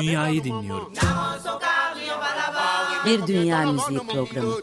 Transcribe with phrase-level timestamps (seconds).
[0.00, 0.92] Dünyayı dinliyorum.
[3.06, 4.54] Bir Dünya Müziği Programı.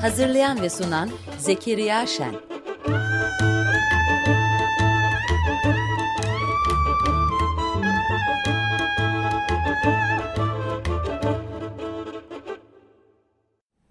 [0.00, 2.47] Hazırlayan ve sunan Zekeriya Şen.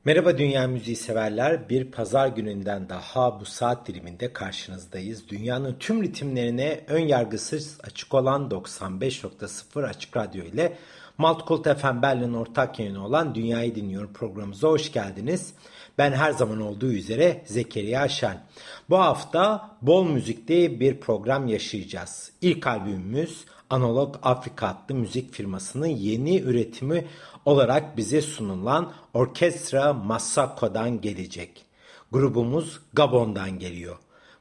[0.07, 1.69] Merhaba Dünya Müziği severler.
[1.69, 5.29] Bir pazar gününden daha bu saat diliminde karşınızdayız.
[5.29, 10.77] Dünyanın tüm ritimlerine ön yargısız açık olan 95.0 Açık Radyo ile
[11.17, 15.53] Maltkult FM Berlin ortak yayını olan Dünyayı Dinliyorum programımıza hoş geldiniz.
[15.97, 18.43] Ben her zaman olduğu üzere Zekeriya Şen.
[18.89, 22.31] Bu hafta bol müzikte bir program yaşayacağız.
[22.41, 27.05] İlk albümümüz Analog Afrika adlı müzik firmasının yeni üretimi
[27.45, 31.65] olarak bize sunulan Orkestra Massako'dan gelecek.
[32.11, 33.97] Grubumuz Gabon'dan geliyor.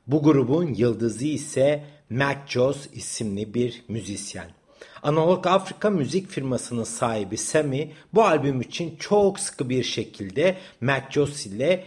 [0.06, 4.50] Bu grubun yıldızı ise Mac Joss isimli bir müzisyen.
[5.02, 11.46] Analog Afrika müzik firmasının sahibi Sami bu albüm için çok sıkı bir şekilde Mac Joss
[11.46, 11.84] ile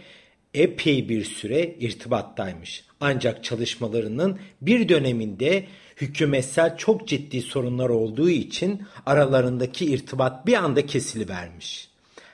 [0.54, 2.84] epey bir süre irtibattaymış.
[3.00, 5.66] Ancak çalışmalarının bir döneminde
[6.00, 11.88] hükümetsel çok ciddi sorunlar olduğu için aralarındaki irtibat bir anda kesilivermiş.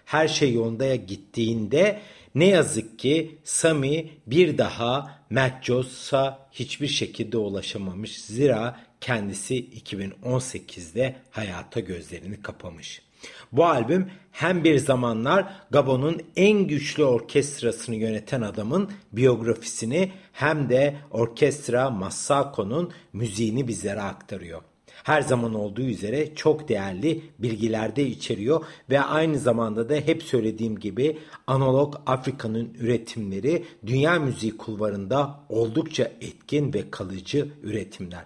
[0.05, 2.01] Her şey yolunda gittiğinde
[2.35, 8.21] ne yazık ki Sami bir daha Matt Jones'a hiçbir şekilde ulaşamamış.
[8.21, 13.03] Zira kendisi 2018'de hayata gözlerini kapamış.
[13.53, 21.91] Bu albüm hem bir zamanlar Gabon'un en güçlü orkestrasını yöneten adamın biyografisini hem de orkestra
[21.91, 24.63] Massako'nun müziğini bizlere aktarıyor.
[25.05, 30.79] Her zaman olduğu üzere çok değerli bilgiler de içeriyor ve aynı zamanda da hep söylediğim
[30.79, 38.25] gibi analog Afrika'nın üretimleri dünya müziği kulvarında oldukça etkin ve kalıcı üretimler.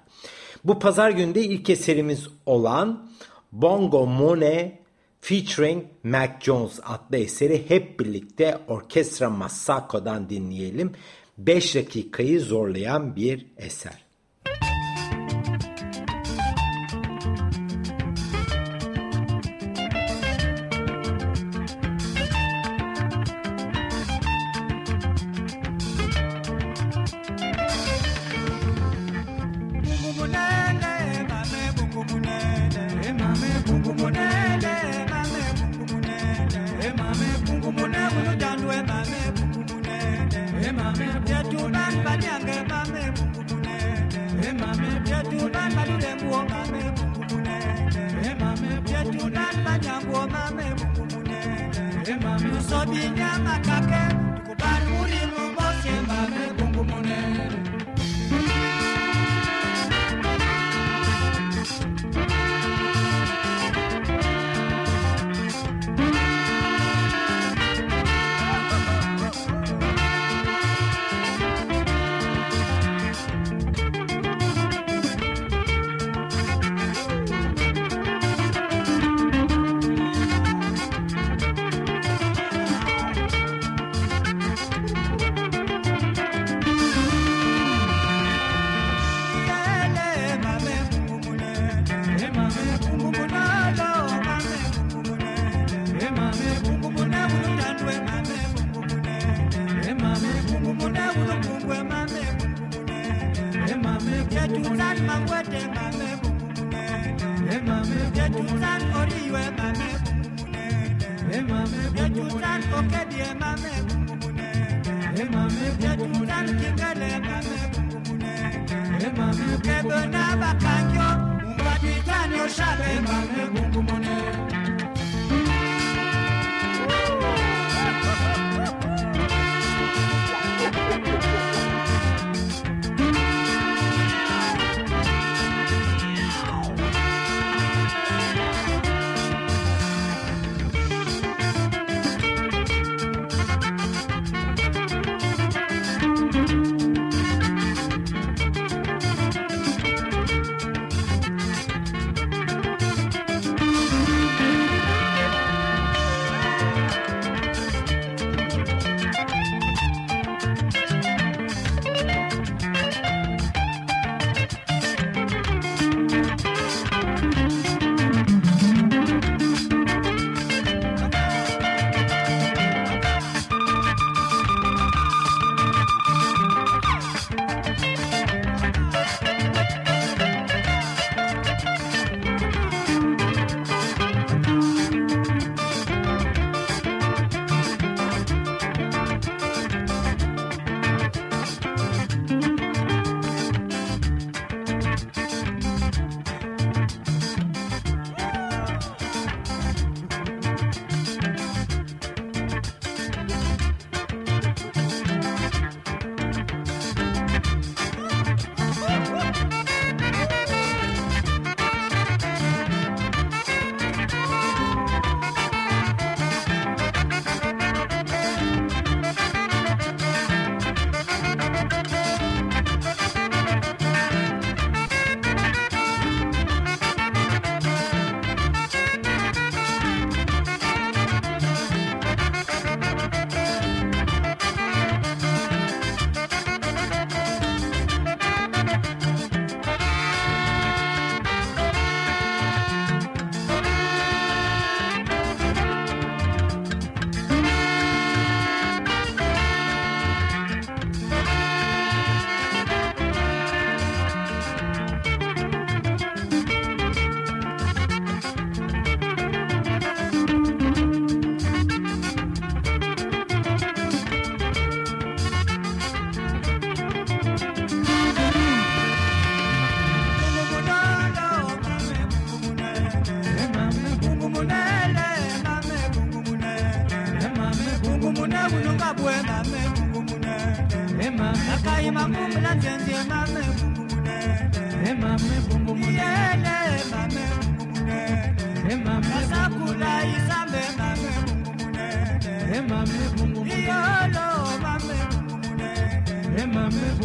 [0.65, 3.11] Bu pazar günde ilk eserimiz olan
[3.53, 4.80] Bongo Mone
[5.21, 10.93] featuring Mac Jones adlı eseri hep birlikte Orkestra Massako'dan dinleyelim.
[11.39, 14.10] 5 dakikayı zorlayan bir eser.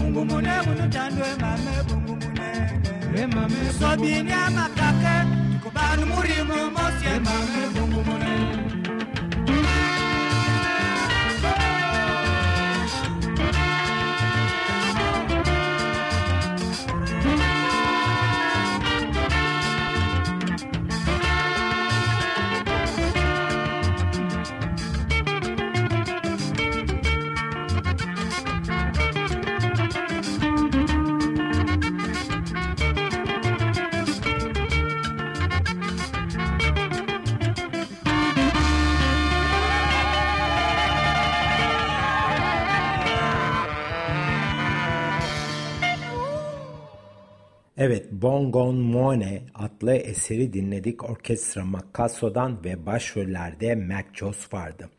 [0.06, 2.50] bungu mune munotandwe mame bungu mune
[3.52, 5.16] musobini amakake
[5.54, 8.34] tukubanu murimo mosye mame bungu mune
[48.22, 54.90] Bongon Moine adlı eseri dinledik orkestra Makasso'dan ve başrollerde Mac vardı.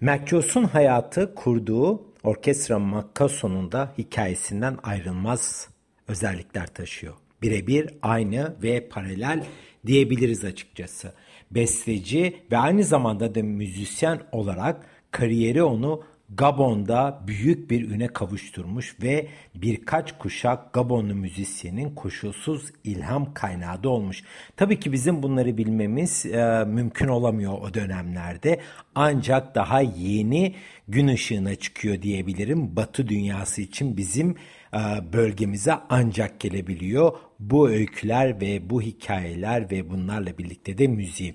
[0.00, 0.36] Mac
[0.72, 5.68] hayatı kurduğu orkestra Makasso'nun da hikayesinden ayrılmaz
[6.08, 7.14] özellikler taşıyor.
[7.42, 9.44] Birebir aynı ve paralel
[9.86, 11.12] diyebiliriz açıkçası.
[11.50, 16.02] Besteci ve aynı zamanda da müzisyen olarak kariyeri onu
[16.34, 24.22] Gabon'da büyük bir üne kavuşturmuş ve birkaç kuşak Gabonlu müzisyenin koşulsuz ilham kaynağı da olmuş.
[24.56, 28.60] Tabii ki bizim bunları bilmemiz e, mümkün olamıyor o dönemlerde.
[28.94, 30.54] Ancak daha yeni
[30.88, 32.76] gün ışığına çıkıyor diyebilirim.
[32.76, 34.36] Batı dünyası için bizim
[34.74, 41.34] e, bölgemize ancak gelebiliyor bu öyküler ve bu hikayeler ve bunlarla birlikte de müziği.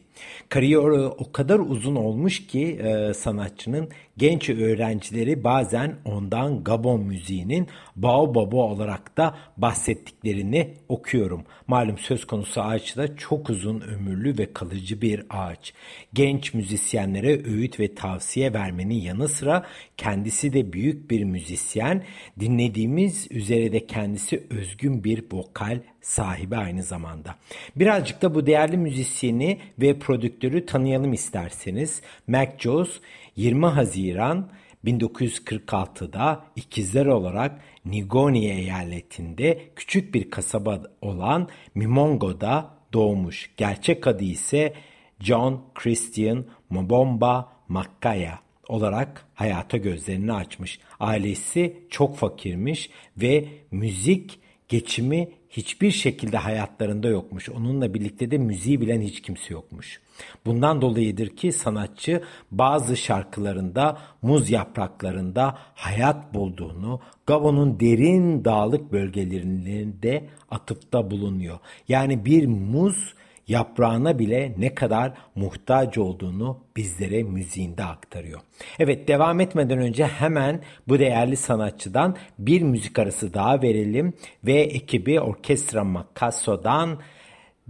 [0.49, 8.55] Kariyeri o kadar uzun olmuş ki e, sanatçının genç öğrencileri bazen ondan Gabon müziğinin Baobab'ı
[8.55, 11.43] olarak da bahsettiklerini okuyorum.
[11.67, 15.73] Malum söz konusu ağaç da çok uzun ömürlü ve kalıcı bir ağaç.
[16.13, 19.65] Genç müzisyenlere öğüt ve tavsiye vermenin yanı sıra
[19.97, 22.03] kendisi de büyük bir müzisyen.
[22.39, 27.35] Dinlediğimiz üzere de kendisi özgün bir vokal sahibi aynı zamanda.
[27.75, 32.01] Birazcık da bu değerli müzisyeni ve prodüktörü tanıyalım isterseniz.
[32.27, 32.89] Mac Jones
[33.35, 34.49] 20 Haziran
[34.85, 43.51] 1946'da ikizler olarak Nigoni eyaletinde küçük bir kasaba olan Mimongo'da doğmuş.
[43.57, 44.73] Gerçek adı ise
[45.19, 50.79] John Christian Mbomba Makaya olarak hayata gözlerini açmış.
[50.99, 57.49] Ailesi çok fakirmiş ve müzik geçimi hiçbir şekilde hayatlarında yokmuş.
[57.49, 60.01] Onunla birlikte de müziği bilen hiç kimse yokmuş.
[60.45, 71.11] Bundan dolayıdır ki sanatçı bazı şarkılarında muz yapraklarında hayat bulduğunu, Gabon'un derin dağlık bölgelerinde atıfta
[71.11, 71.59] bulunuyor.
[71.87, 73.13] Yani bir muz
[73.47, 78.41] yaprağına bile ne kadar muhtaç olduğunu bizlere müziğinde aktarıyor.
[78.79, 85.19] Evet devam etmeden önce hemen bu değerli sanatçıdan bir müzik arası daha verelim ve ekibi
[85.19, 86.99] Orkestra Makasso'dan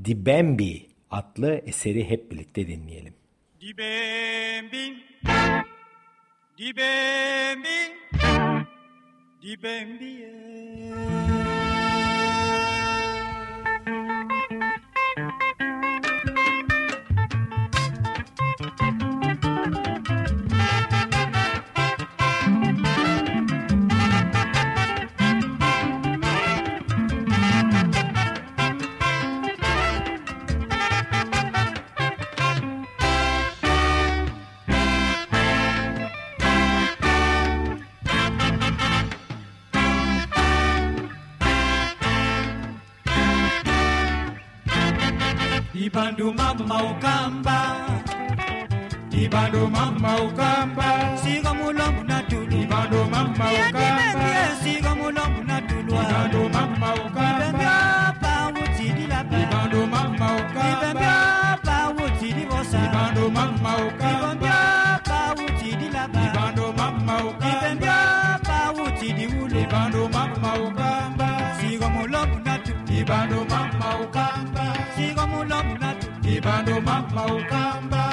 [0.05, 3.13] Dibembi adlı eseri hep birlikte dinleyelim.
[3.61, 4.97] Dibembi
[6.57, 7.93] Dibembi
[9.41, 11.32] Dibembi
[46.23, 47.57] Ibandu mama ukamba
[49.11, 56.49] Ibandu mama ukamba Siga mulambu na tulu Ibandu mama ukamba Siga mulambu na tulu Ibandu
[56.49, 63.31] mama ukamba Ibambia wuti wutidi la pa Ibandu mama ukamba Ibambia pa wutidi vosa Ibandu
[63.31, 70.09] mama ukamba Ibambia pa wutidi la pa Ibandu mama ukamba Ibambia pa wutidi wulu Ibandu
[70.09, 74.63] mama ukamba Siga mulambu na tulu Ibandu mama ukamba
[74.95, 75.77] Siga mulambu
[76.43, 78.12] bando mama ukamba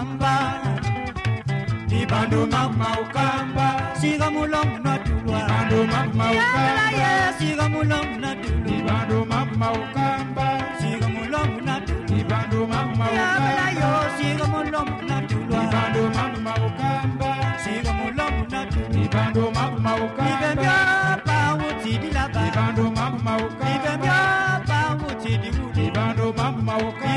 [0.05, 0.61] Ukamba.
[2.01, 3.67] Ibandu mama ukamba.
[4.01, 7.07] Siga mulomu natulwa Ibandu mama ukamba.
[7.39, 10.47] Siga mulomu natulwa Ibandu mama ukamba.
[10.81, 14.11] Siga mulomu natulwa Ibandu mama ukamba.
[14.19, 17.31] Siga mulomu natulwa Ibandu mama ukamba.
[17.65, 20.33] Siga mulomu natulwa Ibandu mama ukamba.
[20.33, 20.77] Ibembya
[21.27, 22.41] pa wuti dilaba.
[22.49, 23.71] Ibandu mama ukamba.
[23.75, 24.19] Ibembya
[24.69, 27.14] pa wuti diwuli Ibandu mama ukamba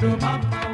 [0.00, 0.67] Madumam.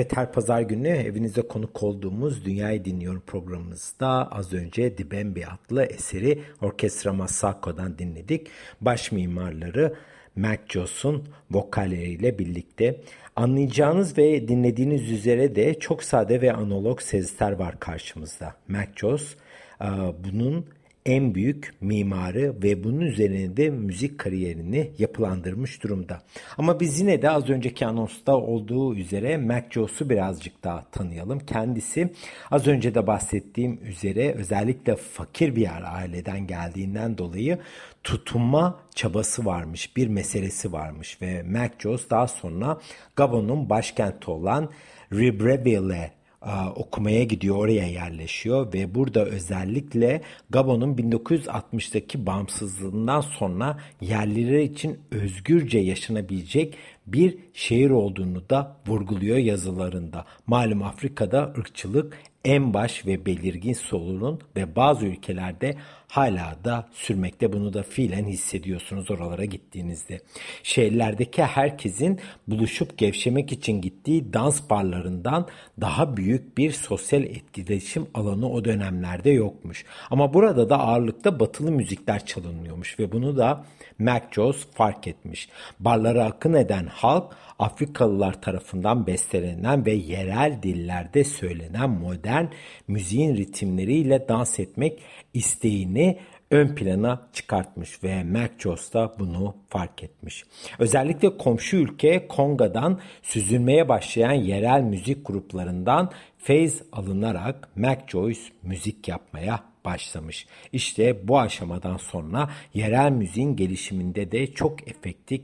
[0.00, 6.42] Evet her pazar günü evinize konuk olduğumuz Dünyayı Dinliyorum programımızda az önce Dibembe adlı eseri
[6.62, 8.48] Orkestra Masako'dan dinledik.
[8.80, 9.94] Baş mimarları
[10.36, 13.00] Mac Joss'un vokalleriyle birlikte.
[13.36, 18.54] Anlayacağınız ve dinlediğiniz üzere de çok sade ve analog sezler var karşımızda.
[18.68, 19.36] Mac Joss
[20.24, 20.66] bunun
[21.10, 26.22] en büyük mimarı ve bunun üzerine de müzik kariyerini yapılandırmış durumda.
[26.58, 31.38] Ama biz yine de az önceki anonsta olduğu üzere Mac Jones'u birazcık daha tanıyalım.
[31.38, 32.12] Kendisi
[32.50, 37.58] az önce de bahsettiğim üzere özellikle fakir bir aileden geldiğinden dolayı
[38.04, 42.80] tutunma çabası varmış, bir meselesi varmış ve Mac Jones daha sonra
[43.16, 44.70] Gabon'un başkenti olan
[45.12, 46.19] Libreville'e
[46.76, 56.76] okumaya gidiyor, oraya yerleşiyor ve burada özellikle Gabon'un 1960'daki bağımsızlığından sonra yerliler için özgürce yaşanabilecek
[57.06, 60.24] bir şehir olduğunu da vurguluyor yazılarında.
[60.46, 65.76] Malum Afrika'da ırkçılık en baş ve belirgin sorun ve bazı ülkelerde
[66.10, 67.52] hala da sürmekte.
[67.52, 70.20] Bunu da fiilen hissediyorsunuz oralara gittiğinizde.
[70.62, 75.48] Şehirlerdeki herkesin buluşup gevşemek için gittiği dans barlarından
[75.80, 79.84] daha büyük bir sosyal etkileşim alanı o dönemlerde yokmuş.
[80.10, 83.64] Ama burada da ağırlıkta batılı müzikler çalınıyormuş ve bunu da
[83.98, 85.48] Mac Jones fark etmiş.
[85.80, 92.44] Barlara akın eden halk Afrikalılar tarafından bestelenen ve yerel dillerde söylenen modern
[92.88, 95.02] müziğin ritimleriyle dans etmek
[95.34, 96.18] isteğini
[96.50, 98.24] ön plana çıkartmış ve
[98.58, 100.44] Jones da bunu fark etmiş.
[100.78, 107.68] Özellikle komşu ülke Konga'dan süzülmeye başlayan yerel müzik gruplarından feyz alınarak
[108.08, 110.46] Joyce müzik yapmaya başlamış.
[110.72, 115.42] İşte bu aşamadan sonra yerel müziğin gelişiminde de çok efektif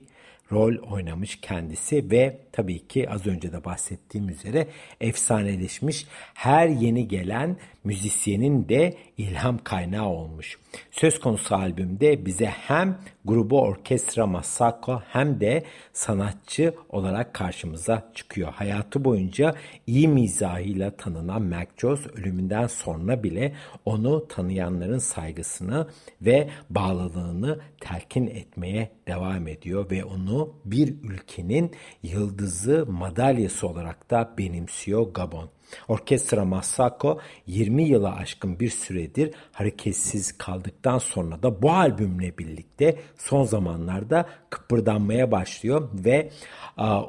[0.52, 4.66] rol oynamış kendisi ve tabii ki az önce de bahsettiğim üzere
[5.00, 10.58] efsaneleşmiş her yeni gelen müzisyenin de ilham kaynağı olmuş.
[10.90, 18.52] Söz konusu albümde bize hem grubu Orkestra Masako hem de sanatçı olarak karşımıza çıkıyor.
[18.52, 19.54] Hayatı boyunca
[19.86, 25.88] iyi mizahıyla tanınan Mac Jones ölümünden sonra bile onu tanıyanların saygısını
[26.22, 35.02] ve bağlılığını telkin etmeye devam ediyor ve onu bir ülkenin yıldızı madalyası olarak da benimsiyor
[35.14, 35.55] Gabon.
[35.88, 43.44] Orkestra Masako 20 yıla aşkın bir süredir hareketsiz kaldıktan sonra da bu albümle birlikte son
[43.44, 46.30] zamanlarda kıpırdanmaya başlıyor ve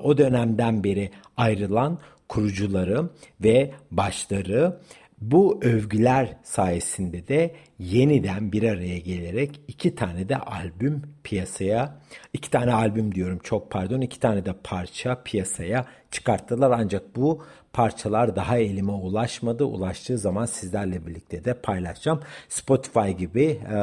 [0.04, 3.10] o dönemden beri ayrılan kurucuları
[3.43, 4.80] ve başları
[5.21, 11.99] bu övgüler sayesinde de yeniden bir araya gelerek iki tane de albüm piyasaya,
[12.34, 16.71] iki tane albüm diyorum çok pardon, iki tane de parça piyasaya çıkarttılar.
[16.71, 19.65] Ancak bu parçalar daha elime ulaşmadı.
[19.65, 22.21] Ulaştığı zaman sizlerle birlikte de paylaşacağım.
[22.49, 23.77] Spotify gibi e,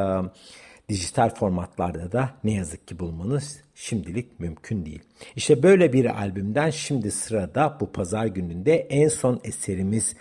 [0.89, 5.03] dijital formatlarda da ne yazık ki bulmanız şimdilik mümkün değil.
[5.37, 10.17] İşte böyle bir albümden şimdi sırada bu pazar gününde en son eserimiz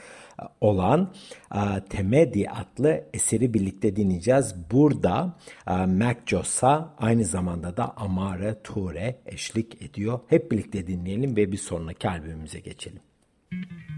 [0.62, 1.14] olan
[1.90, 4.56] Temedi adlı eseri birlikte dinleyeceğiz.
[4.72, 5.38] Burada
[5.88, 10.20] Mac Josa aynı zamanda da Amare Toure eşlik ediyor.
[10.28, 13.02] Hep birlikte dinleyelim ve bir sonraki albümümüze geçelim.
[13.52, 13.93] Müzik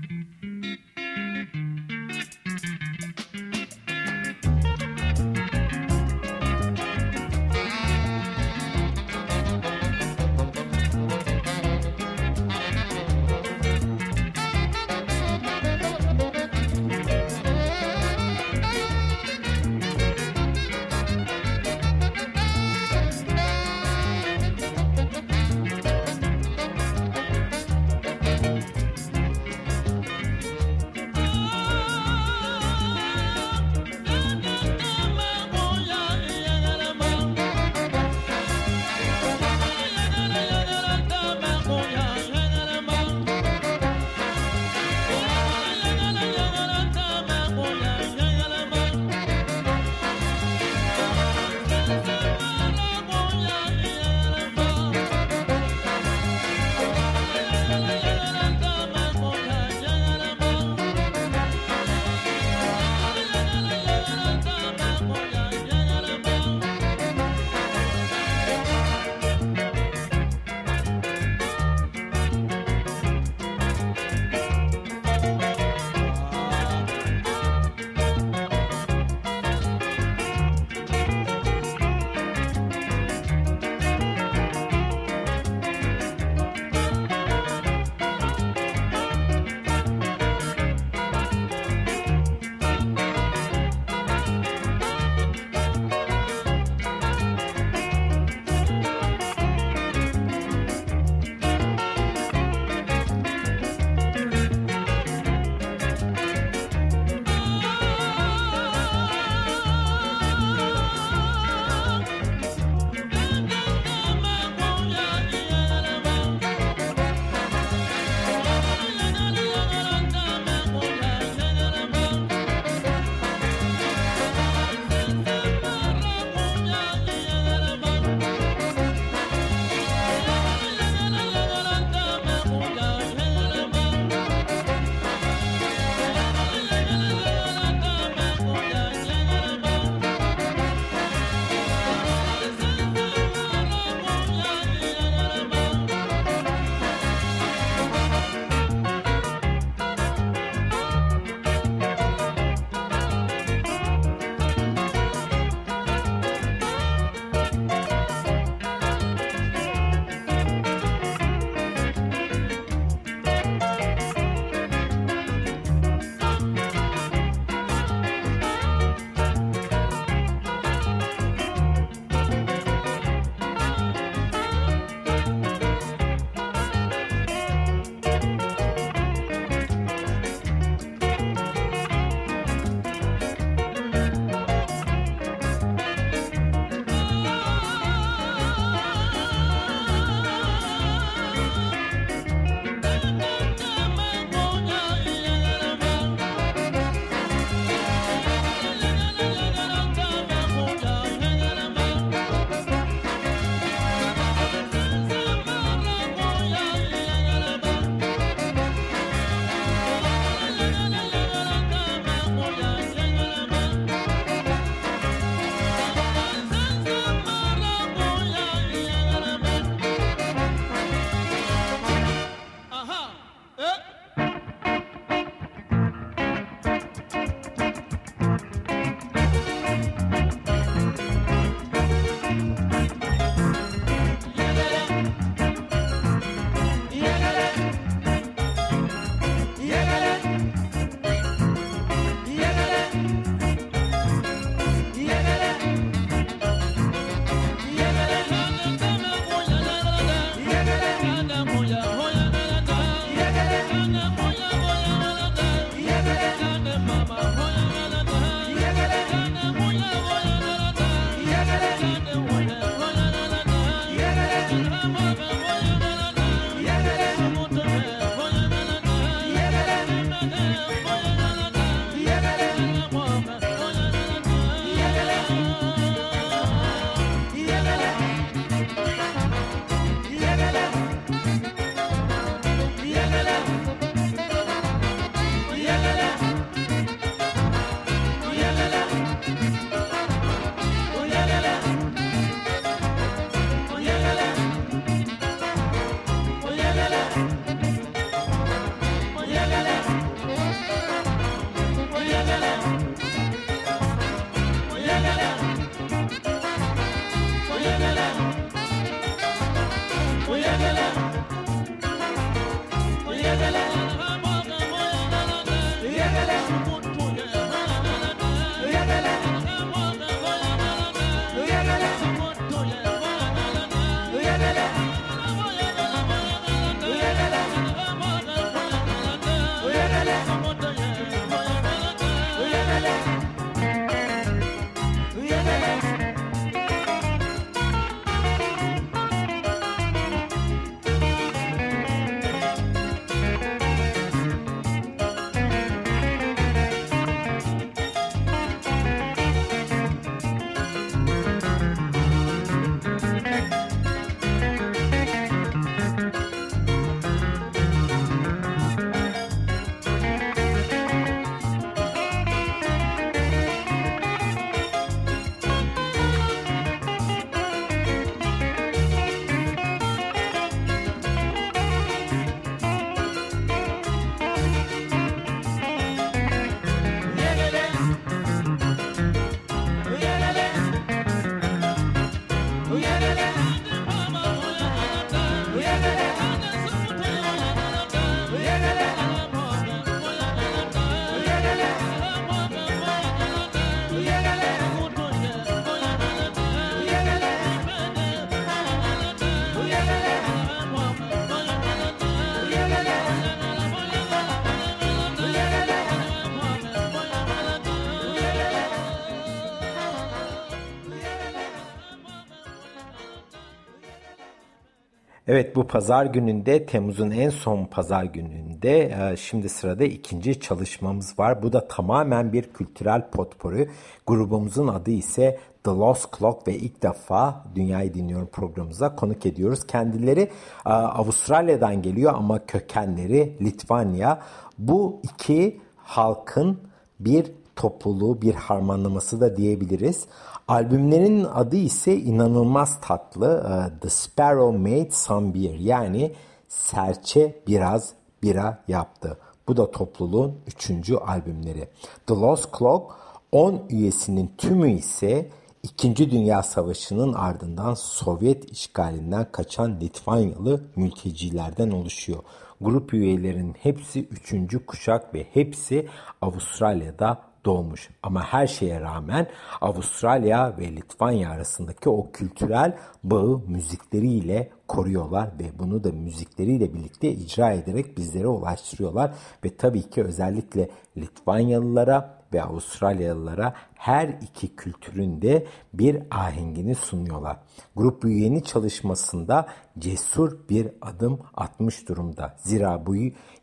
[415.35, 421.43] Evet bu pazar gününde Temmuz'un en son pazar gününde e, şimdi sırada ikinci çalışmamız var.
[421.43, 423.69] Bu da tamamen bir kültürel potpourri.
[424.07, 429.67] Grubumuzun adı ise The Lost Clock ve ilk defa Dünyayı Dinliyorum programımıza konuk ediyoruz.
[429.67, 430.29] Kendileri
[430.65, 434.19] e, Avustralya'dan geliyor ama kökenleri Litvanya.
[434.57, 436.59] Bu iki halkın
[436.99, 440.07] bir topluluğu, bir harmanlaması da diyebiliriz.
[440.47, 443.43] Albümlerin adı ise inanılmaz tatlı.
[443.49, 446.11] Ee, The Sparrow Made Some Beer yani
[446.49, 449.17] serçe biraz bira yaptı.
[449.47, 451.67] Bu da topluluğun üçüncü albümleri.
[452.07, 452.93] The Lost Clock
[453.31, 455.29] 10 üyesinin tümü ise
[455.63, 462.19] İkinci Dünya Savaşı'nın ardından Sovyet işgalinden kaçan Litvanyalı mültecilerden oluşuyor.
[462.61, 465.87] Grup üyelerinin hepsi üçüncü kuşak ve hepsi
[466.21, 467.89] Avustralya'da doğmuş.
[468.03, 469.27] Ama her şeye rağmen
[469.61, 477.51] Avustralya ve Litvanya arasındaki o kültürel bağı müzikleriyle koruyorlar ve bunu da müzikleriyle birlikte icra
[477.51, 479.11] ederek bizlere ulaştırıyorlar
[479.43, 487.37] ve tabii ki özellikle Litvanyalılara ve Avustralyalılara her iki kültürün de bir ahengini sunuyorlar.
[487.75, 489.47] Grup yeni çalışmasında
[489.79, 492.35] cesur bir adım atmış durumda.
[492.37, 492.95] Zira bu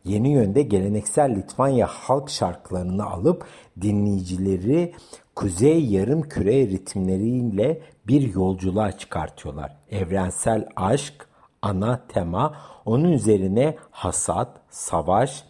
[0.03, 3.45] yeni yönde geleneksel Litvanya halk şarkılarını alıp
[3.81, 4.93] dinleyicileri
[5.35, 9.77] kuzey yarım küre ritimleriyle bir yolculuğa çıkartıyorlar.
[9.91, 11.27] Evrensel aşk,
[11.61, 15.43] ana tema, onun üzerine hasat, savaş,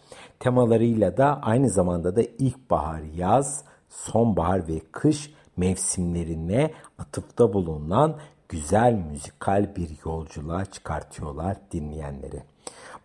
[0.44, 8.16] temalarıyla da aynı zamanda da ilkbahar, yaz, sonbahar ve kış mevsimlerine atıfta bulunan
[8.48, 12.42] güzel müzikal bir yolculuğa çıkartıyorlar dinleyenleri.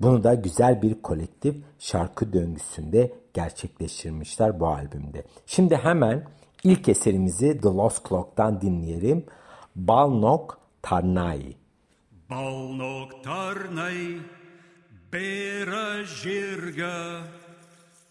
[0.01, 5.23] Bunu da güzel bir kolektif şarkı döngüsünde gerçekleştirmişler bu albümde.
[5.45, 6.23] Şimdi hemen
[6.63, 9.25] ilk eserimizi The Lost Clock'tan dinleyelim.
[9.75, 11.55] Balnok Tarnai.
[12.29, 14.19] Balnok Tarnai
[15.11, 17.23] bära kyrka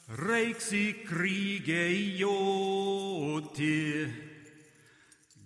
[0.08, 4.08] reiks i kriget joti.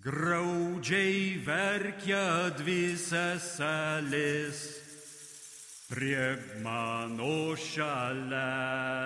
[0.03, 4.83] Graudžiai verkia dvi seselės
[5.87, 6.35] prie
[6.65, 8.99] mano šalelės.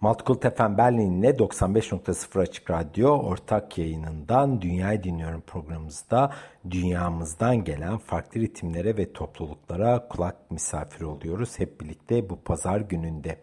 [0.00, 6.32] Multicult FM Berlin'le 95.0 Açık Radyo ortak yayınından Dünyayı Dinliyorum programımızda
[6.70, 13.38] dünyamızdan gelen farklı ritimlere ve topluluklara kulak misafir oluyoruz hep birlikte bu pazar gününde.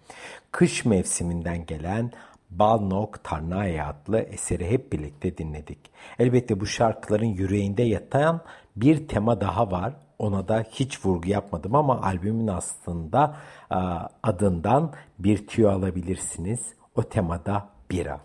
[0.51, 2.11] Kış mevsiminden gelen
[2.49, 5.79] Balnok Tarnaya adlı eseri hep birlikte dinledik.
[6.19, 8.41] Elbette bu şarkıların yüreğinde yatan
[8.75, 13.35] bir tema daha var ona da hiç vurgu yapmadım ama albümün aslında
[13.71, 13.75] e,
[14.23, 16.59] adından bir tüyo alabilirsiniz.
[16.95, 18.19] O temada bira.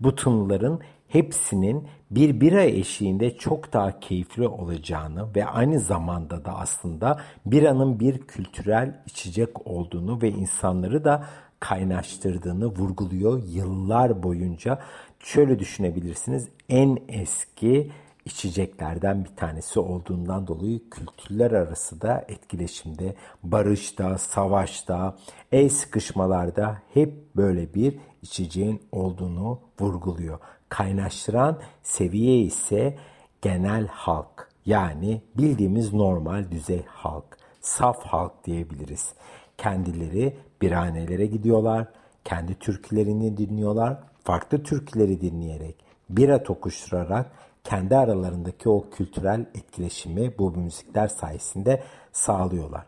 [0.00, 7.20] Bu tınıların hepsinin bir bira eşiğinde çok daha keyifli olacağını ve aynı zamanda da aslında
[7.46, 11.24] biranın bir kültürel içecek olduğunu ve insanları da
[11.60, 14.78] kaynaştırdığını vurguluyor yıllar boyunca.
[15.18, 17.90] Şöyle düşünebilirsiniz en eski
[18.24, 25.16] içeceklerden bir tanesi olduğundan dolayı kültürler arası da etkileşimde, barışta, savaşta,
[25.52, 30.38] el sıkışmalarda hep böyle bir içeceğin olduğunu vurguluyor.
[30.68, 32.98] Kaynaştıran seviye ise
[33.42, 39.14] genel halk yani bildiğimiz normal düzey halk, saf halk diyebiliriz.
[39.58, 41.88] Kendileri birhanelere gidiyorlar,
[42.24, 45.76] kendi türkülerini dinliyorlar, farklı türküleri dinleyerek,
[46.10, 47.32] bira tokuşturarak
[47.64, 52.86] kendi aralarındaki o kültürel etkileşimi bu müzikler sayesinde sağlıyorlar.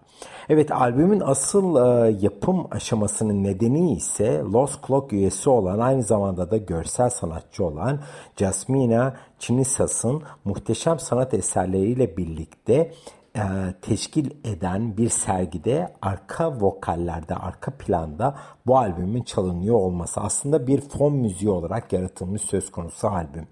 [0.48, 6.56] Evet albümün asıl e, yapım aşamasının nedeni ise Lost Clock üyesi olan aynı zamanda da
[6.56, 8.00] görsel sanatçı olan
[8.37, 12.92] Jasmina Chinisas'ın muhteşem sanat eserleriyle birlikte
[13.37, 13.42] e,
[13.82, 21.12] teşkil eden bir sergide arka vokallerde, arka planda bu albümün çalınıyor olması aslında bir fon
[21.12, 23.46] müziği olarak yaratılmış söz konusu albüm.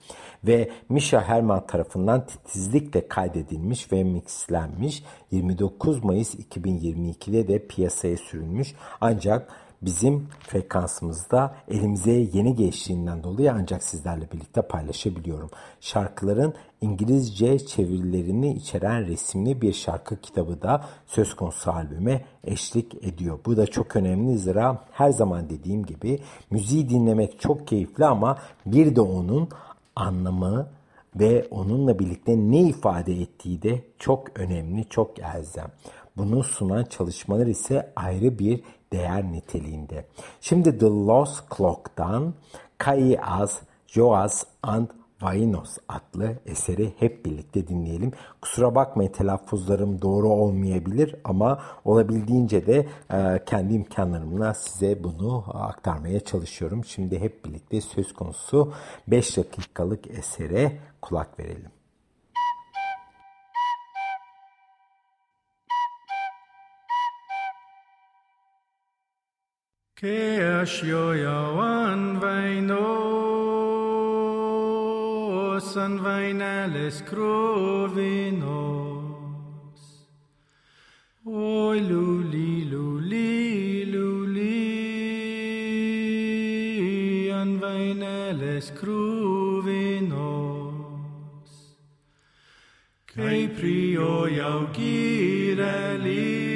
[0.44, 8.74] Ve Misha Herman tarafından titizlikle kaydedilmiş ve mixlenmiş 29 Mayıs 2022'de de piyasaya sürülmüş.
[9.00, 9.48] Ancak
[9.82, 15.50] bizim frekansımızda elimize yeni geçtiğinden dolayı ancak sizlerle birlikte paylaşabiliyorum.
[15.80, 23.38] Şarkıların İngilizce çevirilerini içeren resimli bir şarkı kitabı da söz konusu albüme eşlik ediyor.
[23.46, 26.18] Bu da çok önemli zira her zaman dediğim gibi
[26.50, 29.48] müziği dinlemek çok keyifli ama bir de onun
[29.96, 30.68] anlamı
[31.16, 35.70] ve onunla birlikte ne ifade ettiği de çok önemli, çok elzem.
[36.16, 38.60] Bunu sunan çalışmalar ise ayrı bir
[38.92, 40.06] değer niteliğinde.
[40.40, 42.34] Şimdi The Lost Clock'tan
[42.78, 44.88] Kai Az, Joas and
[45.22, 48.12] Vainos adlı eseri hep birlikte dinleyelim.
[48.40, 56.84] Kusura bakmayın telaffuzlarım doğru olmayabilir ama olabildiğince de e, kendi imkanlarımla size bunu aktarmaya çalışıyorum.
[56.84, 58.72] Şimdi hep birlikte söz konusu
[59.08, 61.70] 5 dakikalık esere kulak verelim.
[70.02, 73.51] Que ascioiauan vainos,
[75.52, 78.40] vos învainales crovinos.
[81.24, 84.50] Oi luli luli luli
[87.42, 90.20] învainales crovinos.
[93.14, 96.51] Cei prioi au ghirelii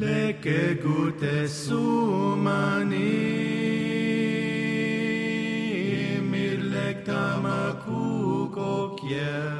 [0.00, 3.12] Leke gute sumani,
[6.30, 9.55] mir lekta makuko kiel.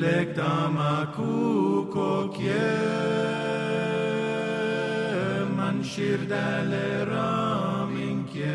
[0.00, 2.56] Ir lektama kukokjer
[5.56, 8.48] Man shirdale raminkjer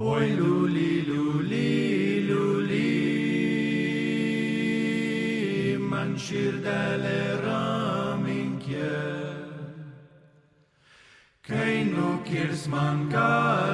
[0.00, 2.92] Oi luli luli luli
[5.90, 8.94] Man shirdale raminkjer
[11.42, 13.73] Kein nu kirs man galvala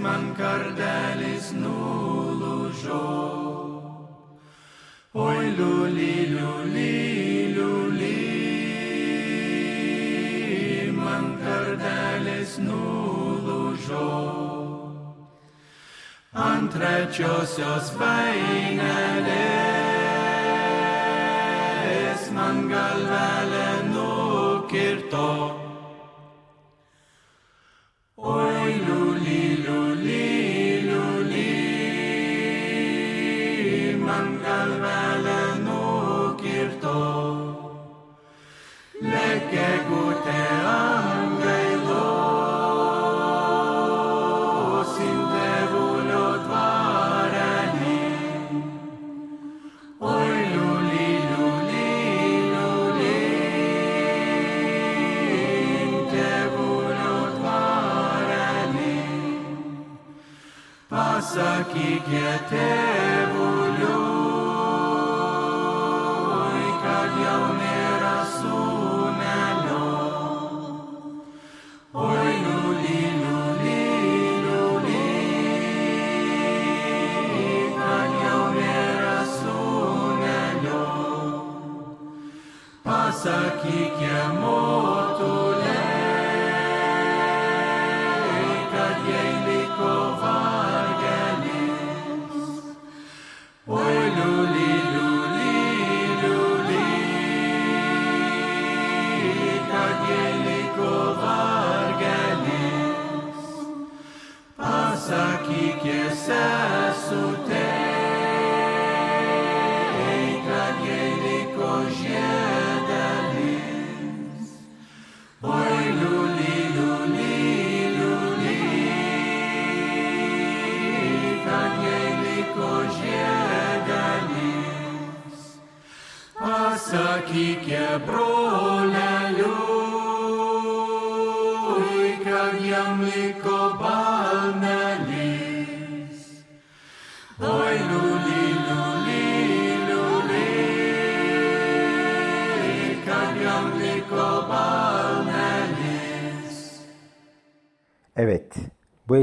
[0.02, 3.02] man kardelis nulūžo.
[5.14, 8.18] Oi liuli, liuli, liuli,
[10.98, 12.58] man kardelis
[16.34, 19.14] ant trečiosios vainelės
[22.34, 23.73] man galvelę
[24.74, 25.63] kirtan.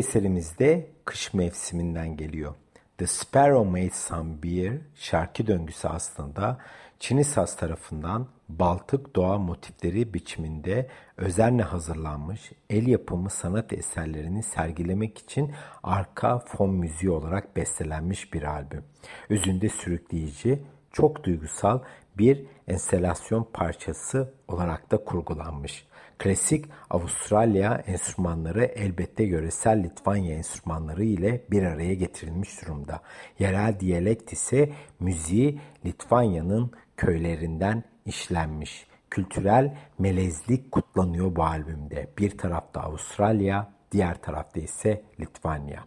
[0.01, 0.59] Eserimiz
[1.05, 2.55] kış mevsiminden geliyor.
[2.99, 6.59] The Sparrow Made Some Beer şarkı döngüsü aslında
[6.99, 16.39] Çinisas tarafından Baltık doğa motifleri biçiminde özenle hazırlanmış el yapımı sanat eserlerini sergilemek için arka
[16.39, 18.85] fon müziği olarak bestelenmiş bir albüm.
[19.29, 21.81] Özünde sürükleyici, çok duygusal
[22.19, 25.87] bir enstelasyon parçası olarak da kurgulanmış.
[26.21, 33.01] Klasik Avustralya enstrümanları elbette yöresel Litvanya enstrümanları ile bir araya getirilmiş durumda.
[33.39, 38.87] Yerel diyalekt ise müziği Litvanya'nın köylerinden işlenmiş.
[39.11, 42.09] Kültürel melezlik kutlanıyor bu albümde.
[42.19, 45.85] Bir tarafta Avustralya, diğer tarafta ise Litvanya.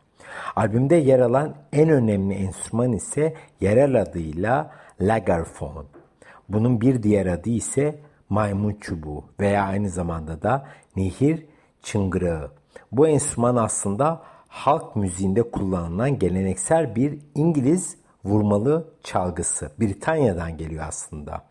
[0.55, 4.71] Albümde yer alan en önemli enstrüman ise yerel adıyla
[5.01, 5.85] lagerfon.
[6.49, 7.99] Bunun bir diğer adı ise
[8.33, 10.65] maymun çubuğu veya aynı zamanda da
[10.95, 11.45] nehir
[11.81, 12.51] çıngırağı.
[12.91, 19.71] Bu enstrüman aslında halk müziğinde kullanılan geleneksel bir İngiliz vurmalı çalgısı.
[19.79, 21.43] Britanya'dan geliyor aslında.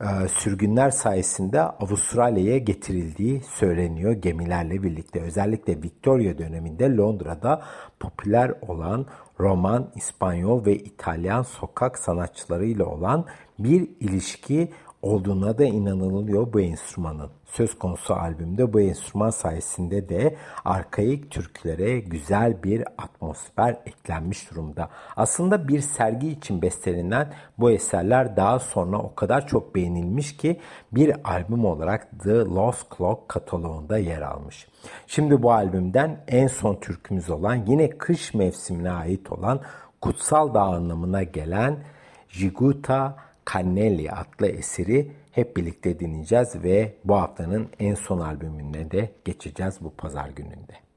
[0.00, 5.22] Ee, sürgünler sayesinde Avustralya'ya getirildiği söyleniyor gemilerle birlikte.
[5.22, 7.62] Özellikle Victoria döneminde Londra'da
[8.00, 9.06] popüler olan
[9.40, 13.24] Roman, İspanyol ve İtalyan sokak sanatçılarıyla olan
[13.58, 17.30] bir ilişki olduğuna da inanılıyor bu enstrümanın.
[17.44, 24.88] Söz konusu albümde bu enstrüman sayesinde de arkaik türkülere güzel bir atmosfer eklenmiş durumda.
[25.16, 30.60] Aslında bir sergi için bestelenen bu eserler daha sonra o kadar çok beğenilmiş ki
[30.92, 34.68] bir albüm olarak The Lost Clock kataloğunda yer almış.
[35.06, 39.60] Şimdi bu albümden en son türkümüz olan yine kış mevsimine ait olan
[40.00, 41.78] Kutsal Dağ anlamına gelen
[42.28, 49.78] Jiguta Cannelli adlı eseri hep birlikte dinleyeceğiz ve bu haftanın en son albümüne de geçeceğiz
[49.80, 50.87] bu pazar gününde.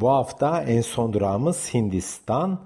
[0.00, 2.60] Bu hafta en son durağımız Hindistan.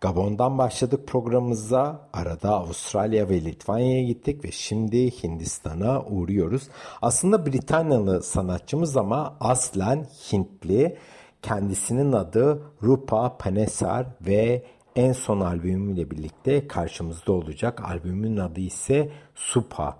[0.00, 2.08] Gabon'dan başladık programımıza.
[2.12, 6.68] Arada Avustralya ve Litvanya'ya gittik ve şimdi Hindistan'a uğruyoruz.
[7.02, 10.96] Aslında Britanyalı sanatçımız ama aslen Hintli.
[11.42, 14.64] Kendisinin adı Rupa Panesar ve
[14.96, 17.84] en son albümüyle birlikte karşımızda olacak.
[17.84, 19.98] Albümün adı ise Supa.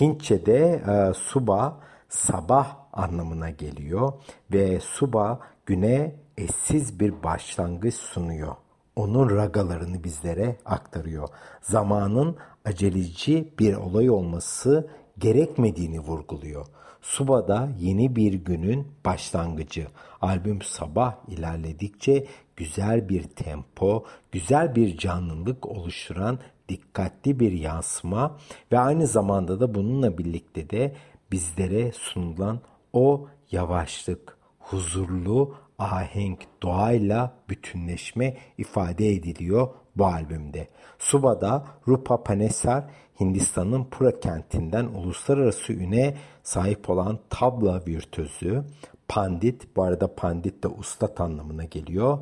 [0.00, 4.12] Hintçe'de e, Suba sabah anlamına geliyor
[4.52, 8.56] ve Suba güne eşsiz bir başlangıç sunuyor.
[8.96, 11.28] Onun ragalarını bizlere aktarıyor.
[11.62, 14.88] Zamanın aceleci bir olay olması
[15.18, 16.66] gerekmediğini vurguluyor.
[17.02, 19.86] Suba'da yeni bir günün başlangıcı.
[20.20, 26.38] Albüm sabah ilerledikçe güzel bir tempo, güzel bir canlılık oluşturan
[26.68, 28.38] dikkatli bir yansıma
[28.72, 30.94] ve aynı zamanda da bununla birlikte de
[31.32, 32.60] bizlere sunulan
[32.92, 34.33] o yavaşlık,
[34.70, 40.68] huzurlu ahenk doğayla bütünleşme ifade ediliyor bu albümde.
[40.98, 42.84] Suba'da Rupa Panesar
[43.20, 48.64] Hindistan'ın Pura kentinden uluslararası üne sahip olan tabla virtüözü
[49.08, 52.18] Pandit, bu arada Pandit de usta anlamına geliyor.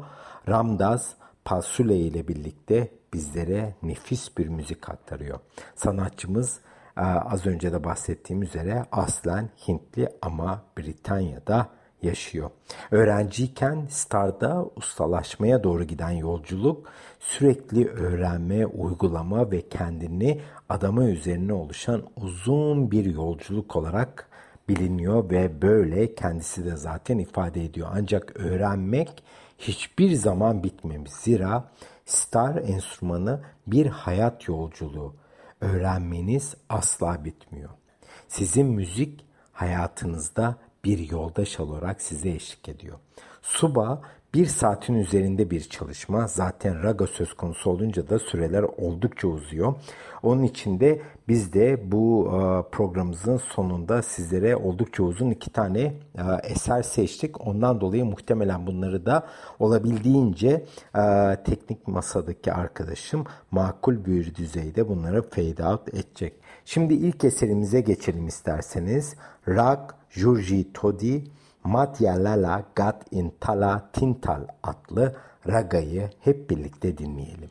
[0.49, 1.15] Ramdas
[1.45, 5.39] Pasule ile birlikte bizlere nefis bir müzik aktarıyor.
[5.75, 6.61] Sanatçımız
[6.97, 11.69] e, az önce de bahsettiğim üzere aslen Hintli ama Britanya'da
[12.05, 12.51] yaşıyor.
[12.91, 16.89] Öğrenciyken Star'da ustalaşmaya doğru giden yolculuk
[17.21, 24.29] sürekli öğrenme, uygulama ve kendini adama üzerine oluşan uzun bir yolculuk olarak
[24.69, 27.89] biliniyor ve böyle kendisi de zaten ifade ediyor.
[27.93, 29.23] Ancak öğrenmek
[29.59, 31.13] hiçbir zaman bitmemiş.
[31.13, 31.71] Zira
[32.07, 35.15] star enstrümanı bir hayat yolculuğu.
[35.61, 37.71] Öğrenmeniz asla bitmiyor.
[38.29, 42.99] Sizin müzik hayatınızda bir yoldaş olarak size eşlik ediyor.
[43.43, 44.03] Suba
[44.35, 46.27] bir saatin üzerinde bir çalışma.
[46.27, 49.75] Zaten raga söz konusu olunca da süreler oldukça uzuyor.
[50.23, 55.95] Onun için de biz de bu e, programımızın sonunda sizlere oldukça uzun iki tane e,
[56.43, 57.47] eser seçtik.
[57.47, 59.27] Ondan dolayı muhtemelen bunları da
[59.59, 60.65] olabildiğince
[60.95, 61.03] e,
[61.45, 66.33] teknik masadaki arkadaşım makul bir düzeyde bunları fade out edecek.
[66.65, 69.17] Şimdi ilk eserimize geçelim isterseniz.
[69.49, 69.81] Rag
[70.15, 71.25] Jurji Todi
[71.65, 75.17] Lala Gat Intala Tintal adlı
[75.49, 77.51] ragayı hep birlikte dinleyelim.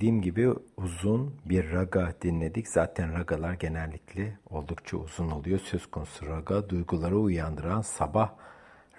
[0.00, 2.68] Dediğim gibi uzun bir raga dinledik.
[2.68, 5.58] Zaten ragalar genellikle oldukça uzun oluyor.
[5.58, 8.30] Söz konusu raga duyguları uyandıran sabah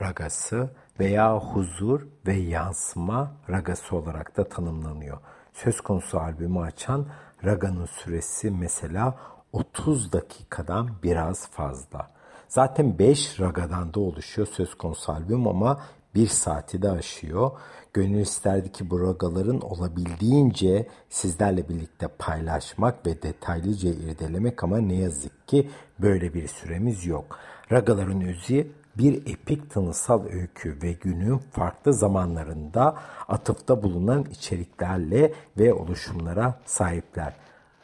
[0.02, 5.18] ragası veya huzur ve yansıma ragası olarak da tanımlanıyor.
[5.54, 7.08] Söz konusu albümü açan
[7.46, 9.16] raganın süresi mesela
[9.54, 12.12] 30 dakikadan biraz fazla.
[12.48, 15.82] Zaten 5 ragadan da oluşuyor söz konusu albüm ama
[16.16, 17.52] 1 saati de aşıyor.
[17.94, 25.48] Gönül isterdi ki bu ragaların olabildiğince sizlerle birlikte paylaşmak ve detaylıca irdelemek ama ne yazık
[25.48, 25.70] ki
[26.00, 27.40] böyle bir süremiz yok.
[27.72, 28.68] Ragaların özü
[28.98, 32.96] bir epik tanısal öykü ve günün farklı zamanlarında
[33.28, 37.36] atıfta bulunan içeriklerle ve oluşumlara sahipler.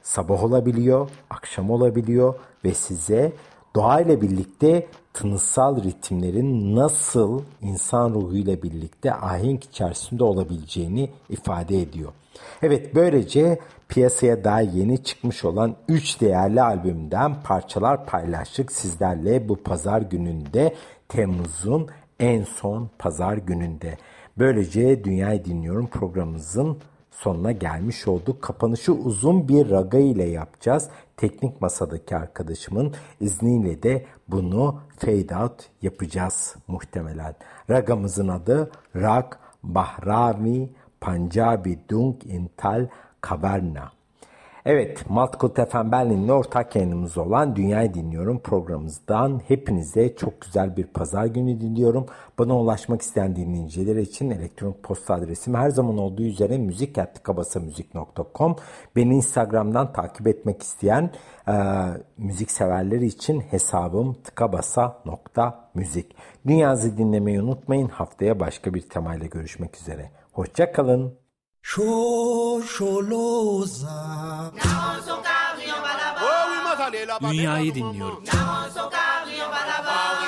[0.01, 2.35] Sabah olabiliyor, akşam olabiliyor
[2.65, 3.33] ve size
[3.77, 12.11] doğayla birlikte tınısal ritimlerin nasıl insan ruhuyla birlikte ahenk içerisinde olabileceğini ifade ediyor.
[12.61, 13.59] Evet böylece
[13.89, 20.75] piyasaya daha yeni çıkmış olan 3 değerli albümden parçalar paylaştık sizlerle bu pazar gününde
[21.07, 21.87] Temmuz'un
[22.19, 23.97] en son pazar gününde.
[24.37, 26.77] Böylece Dünyayı Dinliyorum programımızın
[27.17, 28.41] sonuna gelmiş olduk.
[28.41, 30.89] Kapanışı uzun bir raga ile yapacağız.
[31.17, 37.35] Teknik masadaki arkadaşımın izniyle de bunu fade out yapacağız muhtemelen.
[37.69, 40.69] Ragamızın adı Rag Bahravi
[41.01, 42.87] Panjabi Dung Intal
[43.21, 43.96] Kaverna.
[44.69, 51.25] Evet, Maltkut FM Berlin'le ortak yayınımız olan Dünyayı Dinliyorum programımızdan hepinize çok güzel bir pazar
[51.25, 52.05] günü diliyorum.
[52.39, 58.55] Bana ulaşmak isteyen dinleyiciler için elektronik posta adresim her zaman olduğu üzere müzik.kabasamüzik.com
[58.95, 61.11] Beni Instagram'dan takip etmek isteyen
[61.47, 61.53] e,
[62.17, 66.15] müzik severleri için hesabım tıkabasa.müzik.
[66.47, 67.87] Dünyayı dinlemeyi unutmayın.
[67.87, 70.11] Haftaya başka bir temayla görüşmek üzere.
[70.31, 71.26] Hoşçakalın.
[77.31, 78.23] Dünyayı dinliyorum.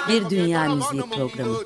[0.10, 1.58] Bir Dünya Müziği Programı.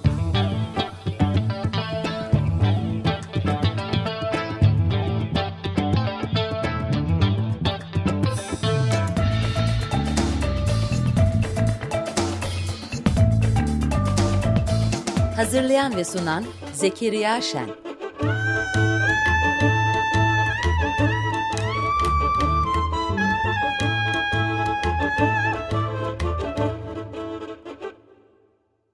[15.35, 17.92] Hazırlayan ve sunan Zekeriya Şen.